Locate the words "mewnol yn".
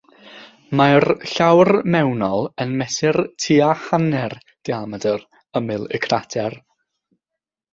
1.95-2.73